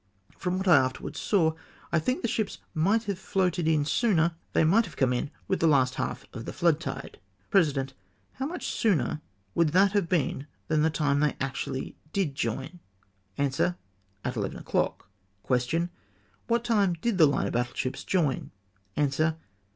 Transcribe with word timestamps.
From 0.35 0.57
what 0.57 0.67
I 0.67 0.77
afterwards 0.77 1.19
saw, 1.19 1.53
I 1.91 1.99
think 1.99 2.23
the 2.23 2.27
ships 2.27 2.57
might 2.73 3.03
have 3.03 3.19
floated 3.19 3.67
in 3.67 3.85
sooner— 3.85 4.33
they 4.53 4.63
might 4.63 4.85
have 4.85 4.97
come 4.97 5.13
in 5.13 5.29
with 5.47 5.59
the 5.59 5.67
last 5.67 5.93
half 5.93 6.25
of 6.33 6.45
the 6.45 6.53
flood 6.53 6.79
tide." 6.79 7.19
President. 7.51 7.93
—"How 8.33 8.47
much 8.47 8.65
sooner 8.65 9.21
would 9.53 9.73
that 9.73 9.91
have 9.91 10.09
been 10.09 10.47
than 10.69 10.81
the 10.81 10.89
time 10.89 11.19
they 11.19 11.35
actually 11.39 11.97
did 12.13 12.33
join?" 12.33 12.79
Ansiuer. 13.37 13.75
—"At 14.25 14.35
eleven 14.35 14.57
o'clock.'^ 14.57 15.05
Question. 15.43 15.91
—"What 16.47 16.63
time 16.63 16.93
did 16.93 17.19
the 17.19 17.27
line 17.27 17.45
of 17.45 17.53
battle 17.53 17.75
ships 17.75 18.03
join?" 18.03 18.49
Answer. 18.95 19.35